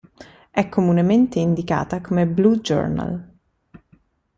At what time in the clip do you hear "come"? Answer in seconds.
2.01-2.25